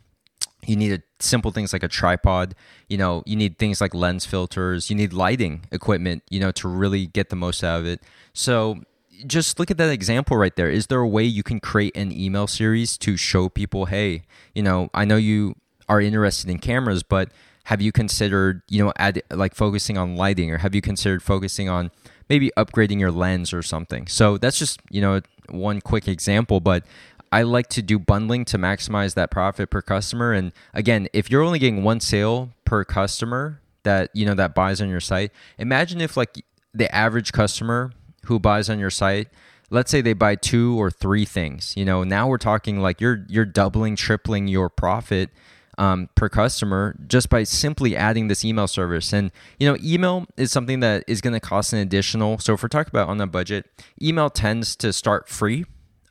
[0.66, 2.54] you need a, simple things like a tripod
[2.88, 6.68] you know you need things like lens filters you need lighting equipment you know to
[6.68, 8.02] really get the most out of it.
[8.32, 8.82] So
[9.26, 10.70] just look at that example right there.
[10.70, 14.22] Is there a way you can create an email series to show people hey
[14.54, 15.54] you know i know you
[15.88, 17.30] are interested in cameras but
[17.64, 21.68] have you considered you know add like focusing on lighting or have you considered focusing
[21.68, 21.90] on
[22.28, 24.06] maybe upgrading your lens or something?
[24.06, 26.84] So that's just you know one quick example but
[27.32, 30.32] I like to do bundling to maximize that profit per customer.
[30.32, 34.80] And again, if you're only getting one sale per customer that you know that buys
[34.80, 37.92] on your site, imagine if like the average customer
[38.26, 39.28] who buys on your site
[39.70, 43.24] let's say they buy two or three things you know now we're talking like you're
[43.28, 45.30] you're doubling tripling your profit
[45.78, 50.52] um, per customer just by simply adding this email service and you know email is
[50.52, 53.26] something that is going to cost an additional so if we're talking about on a
[53.26, 53.66] budget
[54.00, 55.64] email tends to start free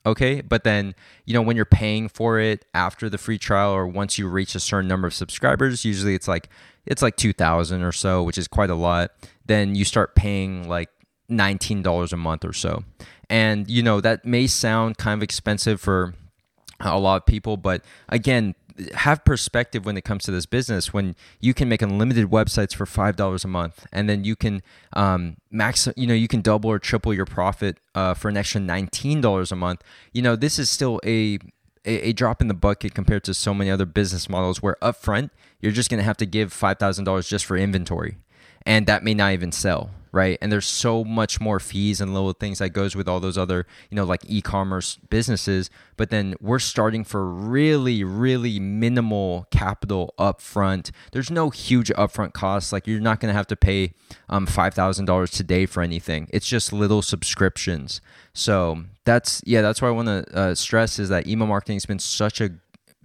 [0.06, 0.42] okay?
[0.42, 4.18] But then you know when you're paying for it after the free trial or once
[4.18, 6.50] you reach a certain number of subscribers usually it's like
[6.86, 9.12] it's like 2000 or so which is quite a lot.
[9.46, 10.90] Then you start paying like
[11.30, 12.84] $19 a month or so.
[13.30, 16.14] And you know that may sound kind of expensive for
[16.84, 18.56] a lot of people but again
[18.94, 22.86] have perspective when it comes to this business when you can make unlimited websites for
[22.86, 24.62] five dollars a month and then you can
[24.94, 28.62] um, max you know you can double or triple your profit uh, for an extra
[28.62, 29.84] $19 a month.
[30.14, 31.40] You know this is still a,
[31.86, 35.30] a, a drop in the bucket compared to so many other business models where upfront
[35.60, 38.18] you're just going to have to give $5000 just for inventory
[38.66, 40.38] and that may not even sell right?
[40.42, 43.66] And there's so much more fees and little things that goes with all those other
[43.90, 45.70] you know like e-commerce businesses.
[45.98, 50.92] But then we're starting for really really minimal capital upfront.
[51.12, 52.72] There's no huge upfront costs.
[52.72, 53.94] Like you're not going to have to pay
[54.30, 56.28] um, $5000 today for anything.
[56.32, 58.02] It's just little subscriptions.
[58.34, 61.86] So that's yeah that's why i want to uh, stress is that email marketing has
[61.86, 62.50] been such a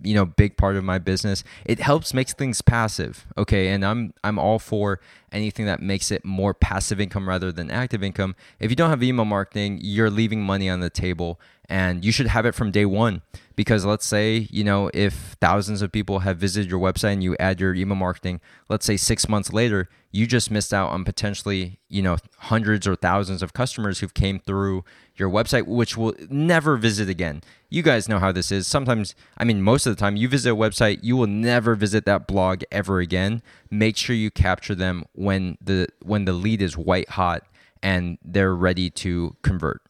[0.03, 3.69] you know big part of my business it helps makes things passive okay?
[3.69, 5.01] And i'm i'm all for
[5.33, 8.35] anything that makes it more passive income rather than active income.
[8.59, 12.29] If you don't have email marketing you're leaving money on the table and you should
[12.29, 13.23] have it from day one.
[13.55, 17.37] Because let's say you know if thousands of people have visited your website and you
[17.41, 21.79] add your email marketing let's say six months later you just missed out on potentially
[21.89, 24.85] you know hundreds or thousands of customers who've came through
[25.17, 27.43] your website which will never visit again.
[27.71, 28.67] You guys know how this is.
[28.67, 32.05] Sometimes i mean most of the time you visit a website you will never visit
[32.05, 33.43] that blog ever again.
[33.71, 37.43] Make sure you capture them when the when the lead is white hot
[37.83, 39.86] and they're ready to convert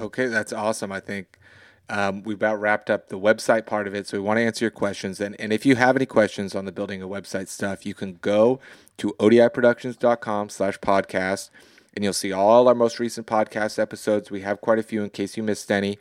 [0.00, 0.90] Okay, that's awesome.
[0.90, 1.38] I think
[1.88, 4.06] um, we about wrapped up the website part of it.
[4.06, 5.20] So we want to answer your questions.
[5.20, 8.14] And, and if you have any questions on the building a website stuff, you can
[8.22, 8.60] go
[8.98, 11.50] to odiproductions.com slash podcast
[11.94, 14.30] and you'll see all our most recent podcast episodes.
[14.30, 15.98] We have quite a few in case you missed any.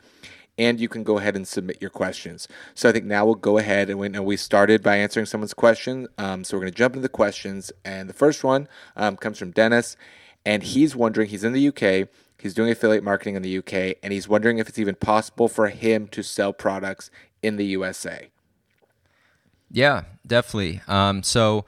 [0.57, 2.47] And you can go ahead and submit your questions.
[2.75, 6.07] So I think now we'll go ahead and we, we started by answering someone's question.
[6.17, 7.71] Um, so we're going to jump into the questions.
[7.83, 9.97] And the first one um, comes from Dennis.
[10.45, 12.09] And he's wondering, he's in the UK
[12.41, 15.67] He's doing affiliate marketing in the UK, and he's wondering if it's even possible for
[15.67, 17.11] him to sell products
[17.43, 18.29] in the USA.
[19.69, 20.81] Yeah, definitely.
[20.87, 21.65] Um, so,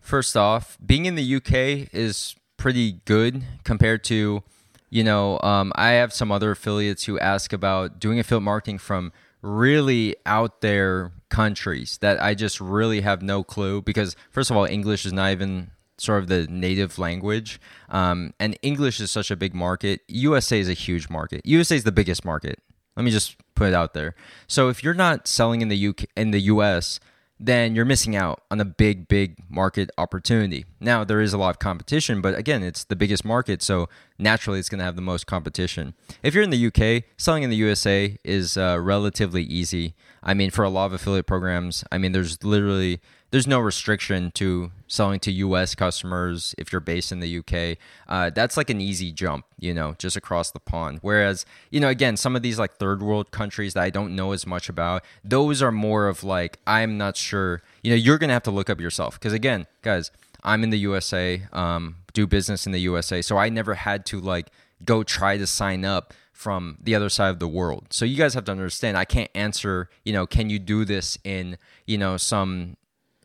[0.00, 4.42] first off, being in the UK is pretty good compared to,
[4.90, 9.12] you know, um, I have some other affiliates who ask about doing affiliate marketing from
[9.40, 14.64] really out there countries that I just really have no clue because first of all,
[14.64, 19.36] English is not even sort of the native language, um, and English is such a
[19.36, 20.00] big market.
[20.08, 21.44] USA is a huge market.
[21.44, 22.60] USA is the biggest market.
[22.96, 24.14] Let me just put it out there.
[24.46, 26.98] So if you're not selling in the UK in the US,
[27.40, 30.64] then you're missing out on a big, big market opportunity.
[30.80, 34.58] Now, there is a lot of competition, but again, it's the biggest market, so naturally
[34.58, 35.94] it's going to have the most competition.
[36.22, 39.94] If you're in the UK, selling in the USA is uh, relatively easy.
[40.22, 44.30] I mean, for a lot of affiliate programs, I mean, there's literally there's no restriction
[44.32, 47.78] to selling to US customers if you're based in the UK.
[48.08, 50.98] Uh, that's like an easy jump, you know, just across the pond.
[51.02, 54.32] Whereas, you know, again, some of these like third world countries that I don't know
[54.32, 58.28] as much about, those are more of like, I'm not sure, you know, you're to
[58.28, 59.18] have to look up yourself.
[59.18, 60.10] Because again, guys,
[60.42, 63.20] I'm in the USA, um, do business in the USA.
[63.22, 64.48] So I never had to like
[64.84, 67.86] go try to sign up from the other side of the world.
[67.90, 71.18] So you guys have to understand I can't answer, you know, can you do this
[71.24, 72.76] in, you know, some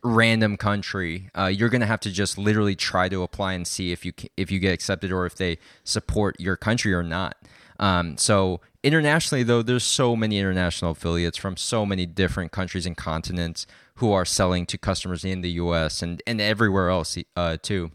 [0.04, 3.90] random country, uh, you're going to have to just literally try to apply and see
[3.90, 7.36] if you if you get accepted or if they support your country or not.
[7.80, 12.96] Um, so internationally, though, there's so many international affiliates from so many different countries and
[12.96, 16.02] continents who are selling to customers in the U.S.
[16.02, 17.90] and and everywhere else uh, too.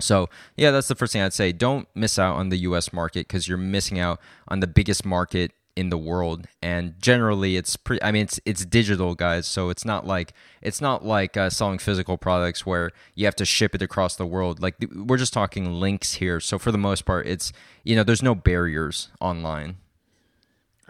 [0.00, 1.52] So yeah, that's the first thing I'd say.
[1.52, 2.92] Don't miss out on the U.S.
[2.92, 6.48] market because you're missing out on the biggest market in the world.
[6.62, 9.46] And generally it's pretty i mean it's it's digital guys.
[9.46, 13.44] So it's not like it's not like uh, selling physical products where you have to
[13.44, 14.60] ship it across the world.
[14.60, 16.40] Like we're just talking links here.
[16.40, 17.52] So for the most part it's
[17.84, 19.76] you know there's no barriers online.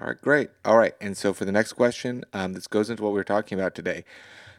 [0.00, 0.50] All right great.
[0.64, 3.24] All right and so for the next question um, this goes into what we were
[3.24, 4.04] talking about today.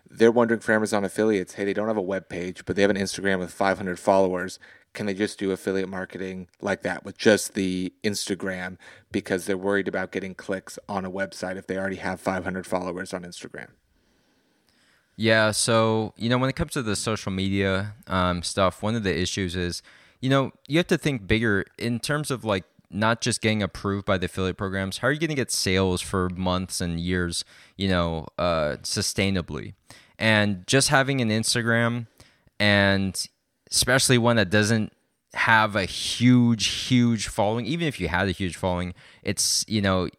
[0.10, 2.92] They're wondering for amazon affiliates hey they don't have a web page but they have
[2.92, 4.58] an instagram with 500 followers
[4.98, 8.78] can they just do affiliate marketing like that with just the Instagram
[9.12, 13.14] because they're worried about getting clicks on a website if they already have 500 followers
[13.14, 13.68] on Instagram?
[15.16, 19.04] Yeah, so you know when it comes to the social media um, stuff, one of
[19.04, 19.84] the issues is
[20.20, 24.06] you know you have to think bigger in terms of like not just getting approved
[24.06, 25.00] by the affiliate programs.
[25.00, 27.46] How are you going to get sales for months and years?
[27.76, 29.76] You know, uh, sustainably,
[30.18, 32.08] and just having an Instagram
[32.60, 33.28] and
[33.72, 34.94] especially one that doesn't
[35.34, 37.66] have a huge, huge following.
[37.66, 40.10] Even if you had a huge following, it's, you know,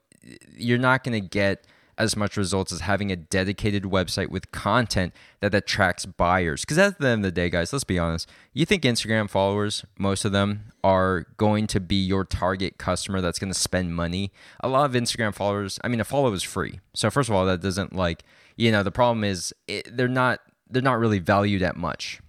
[0.57, 1.67] you're not going to get
[1.99, 6.61] as much results as having a dedicated website with content that attracts buyers.
[6.61, 8.31] Because at the end of the day, guys, let's be honest.
[8.53, 13.41] You think Instagram followers, most of them, are going to be your target customer that's
[13.41, 14.31] going to spend money.
[14.61, 16.79] A lot of Instagram followers, I mean, a follow is free.
[16.95, 18.23] So first of all, that doesn't like,
[18.57, 22.21] you know, the problem is it, they're not they're not really valued at much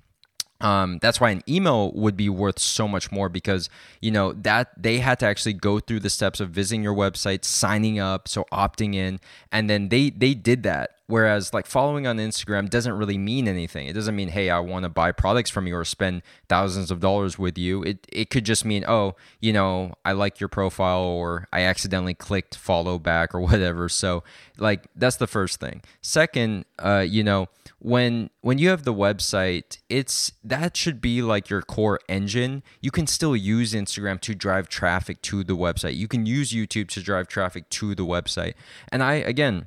[0.61, 3.69] um, that's why an email would be worth so much more because
[4.01, 7.45] you know that they had to actually go through the steps of visiting your website
[7.45, 9.19] signing up so opting in
[9.51, 13.87] and then they they did that Whereas like following on Instagram doesn't really mean anything.
[13.87, 16.99] It doesn't mean, hey, I want to buy products from you or spend thousands of
[16.99, 17.81] dollars with you.
[17.81, 22.13] It it could just mean, oh, you know, I like your profile or I accidentally
[22.13, 23.89] clicked follow back or whatever.
[23.89, 24.23] So
[24.59, 25.81] like that's the first thing.
[25.99, 27.47] Second, uh, you know,
[27.79, 32.61] when when you have the website, it's that should be like your core engine.
[32.81, 35.95] You can still use Instagram to drive traffic to the website.
[35.95, 38.53] You can use YouTube to drive traffic to the website.
[38.91, 39.65] And I again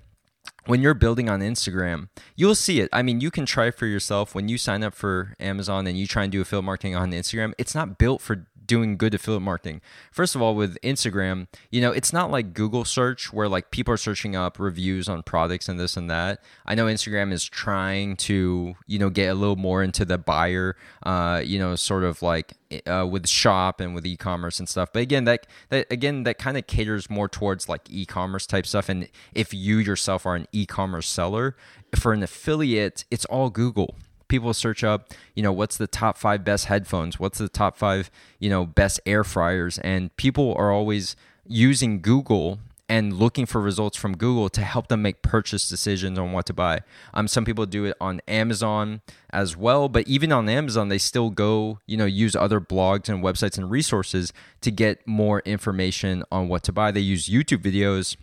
[0.67, 2.89] when you're building on Instagram, you'll see it.
[2.93, 6.07] I mean, you can try for yourself when you sign up for Amazon and you
[6.07, 7.53] try and do affiliate marketing on Instagram.
[7.59, 9.81] It's not built for doing good affiliate marketing.
[10.11, 13.95] First of all, with Instagram, you know, it's not like Google search where like people
[13.95, 16.43] are searching up reviews on products and this and that.
[16.67, 20.77] I know Instagram is trying to, you know, get a little more into the buyer,
[21.03, 22.55] uh, you know, sort of like
[22.87, 24.93] uh, with shop and with e-commerce and stuff.
[24.93, 28.89] But again, that that again that kind of caters more towards like e-commerce type stuff.
[28.89, 31.57] And if you yourself are an e-commerce seller,
[31.95, 33.97] for an affiliate, it's all Google
[34.33, 37.21] people search up, you know, what's the top five best headphones?
[37.21, 39.77] What's the top five, you know, best air fryers?
[39.81, 41.17] And people are always
[41.47, 46.33] using Google and looking for results from Google to help them make purchase decisions on
[46.33, 46.81] what to buy.
[47.13, 51.29] Um, some people do it on Amazon as well, but even on Amazon, they still
[51.29, 56.49] go, you know, use other blogs and websites and resources to get more information on
[56.49, 56.91] what to buy.
[56.91, 58.17] They use YouTube videos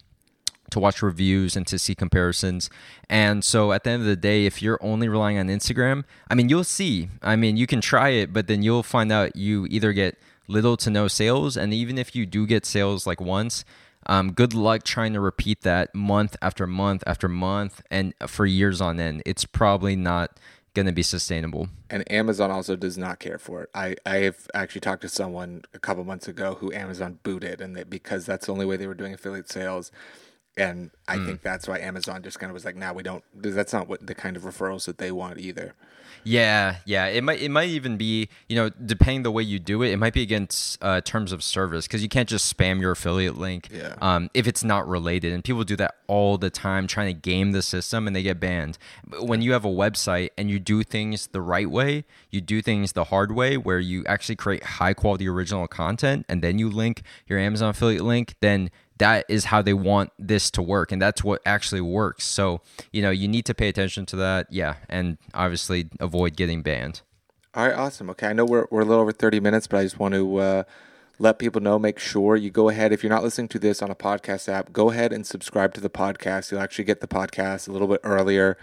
[0.71, 2.69] to watch reviews and to see comparisons.
[3.09, 6.35] And so at the end of the day, if you're only relying on Instagram, I
[6.35, 7.09] mean, you'll see.
[7.21, 10.17] I mean, you can try it, but then you'll find out you either get
[10.47, 11.57] little to no sales.
[11.57, 13.65] And even if you do get sales like once,
[14.07, 18.81] um, good luck trying to repeat that month after month after month and for years
[18.81, 19.21] on end.
[19.25, 20.39] It's probably not
[20.73, 21.67] going to be sustainable.
[21.89, 23.69] And Amazon also does not care for it.
[23.73, 27.75] I I have actually talked to someone a couple months ago who Amazon booted, and
[27.75, 29.91] they, because that's the only way they were doing affiliate sales.
[30.59, 31.25] And I Hmm.
[31.25, 34.05] think that's why Amazon just kind of was like, "Now we don't." That's not what
[34.05, 35.73] the kind of referrals that they want either.
[36.25, 37.05] Yeah, yeah.
[37.05, 39.97] It might it might even be you know depending the way you do it, it
[39.97, 43.69] might be against uh, terms of service because you can't just spam your affiliate link
[43.71, 43.95] Yeah.
[44.01, 45.31] um, if it's not related.
[45.31, 48.39] And people do that all the time, trying to game the system, and they get
[48.39, 48.77] banned.
[49.07, 52.61] But when you have a website and you do things the right way, you do
[52.61, 56.69] things the hard way, where you actually create high quality original content, and then you
[56.69, 61.01] link your Amazon affiliate link, then that is how they want this to work and
[61.01, 62.61] that's what actually works so
[62.93, 67.01] you know you need to pay attention to that yeah and obviously avoid getting banned
[67.55, 68.11] All right, awesome.
[68.11, 70.37] Okay, I know we're, we're a little over 30 minutes, but I just want to
[70.37, 70.63] uh,
[71.17, 72.93] let people know make sure you go ahead.
[72.93, 75.81] If you're not listening to this on a podcast app, go ahead and subscribe to
[75.81, 76.51] the podcast.
[76.51, 78.55] You'll actually get the podcast a little bit earlier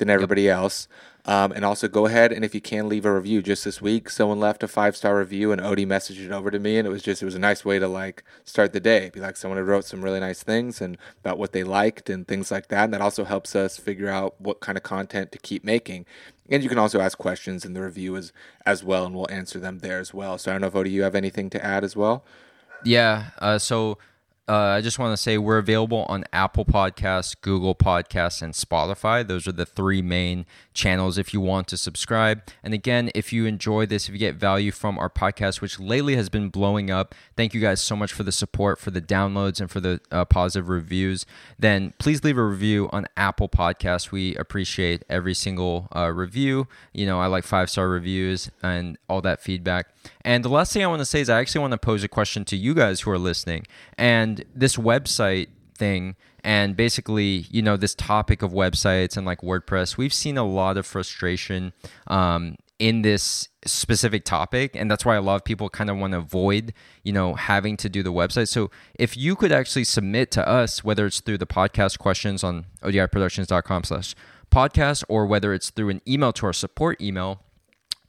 [0.00, 0.88] than everybody else.
[1.26, 3.42] Um, and also go ahead and if you can leave a review.
[3.42, 6.58] Just this week, someone left a five star review and Odie messaged it over to
[6.58, 9.10] me, and it was just it was a nice way to like start the day.
[9.10, 12.26] Be like someone who wrote some really nice things and about what they liked and
[12.26, 12.84] things like that.
[12.84, 16.06] And that also helps us figure out what kind of content to keep making.
[16.48, 18.32] And you can also ask questions in the review as
[18.64, 20.38] as well, and we'll answer them there as well.
[20.38, 22.24] So I don't know if Odie, you have anything to add as well.
[22.82, 23.98] yeah uh, so
[24.50, 29.24] uh, I just want to say we're available on Apple Podcasts, Google Podcasts, and Spotify.
[29.24, 30.44] Those are the three main
[30.74, 32.42] channels if you want to subscribe.
[32.64, 36.16] And again, if you enjoy this, if you get value from our podcast, which lately
[36.16, 39.60] has been blowing up, thank you guys so much for the support, for the downloads,
[39.60, 41.26] and for the uh, positive reviews.
[41.56, 44.10] Then please leave a review on Apple Podcasts.
[44.10, 46.66] We appreciate every single uh, review.
[46.92, 49.90] You know, I like five star reviews and all that feedback.
[50.22, 52.08] And the last thing I want to say is I actually want to pose a
[52.08, 53.66] question to you guys who are listening.
[53.96, 56.14] And this website thing
[56.44, 60.76] and basically you know this topic of websites and like wordpress we've seen a lot
[60.76, 61.72] of frustration
[62.08, 66.12] um, in this specific topic and that's why a lot of people kind of want
[66.12, 70.30] to avoid you know having to do the website so if you could actually submit
[70.30, 74.14] to us whether it's through the podcast questions on odiproductions.com slash
[74.50, 77.42] podcast or whether it's through an email to our support email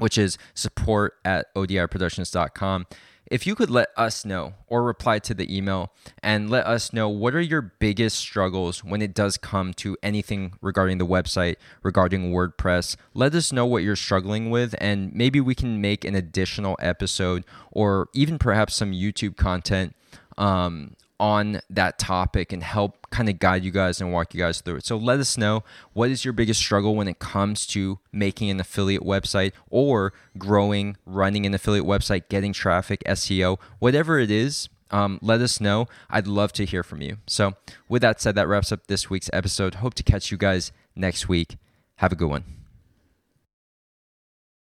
[0.01, 2.87] which is support at odiproductions.com.
[3.31, 7.07] If you could let us know or reply to the email and let us know
[7.07, 12.33] what are your biggest struggles when it does come to anything regarding the website, regarding
[12.33, 16.75] WordPress, let us know what you're struggling with, and maybe we can make an additional
[16.81, 19.95] episode or even perhaps some YouTube content
[20.37, 24.59] um, on that topic and help kind of guide you guys and walk you guys
[24.59, 24.85] through it.
[24.85, 25.63] So let us know
[25.93, 30.97] what is your biggest struggle when it comes to making an affiliate website or growing,
[31.05, 34.67] running an affiliate website, getting traffic, SEO, whatever it is.
[34.89, 35.87] Um, let us know.
[36.09, 37.17] I'd love to hear from you.
[37.27, 37.53] So,
[37.87, 39.75] with that said, that wraps up this week's episode.
[39.75, 41.57] Hope to catch you guys next week.
[41.97, 42.60] Have a good one.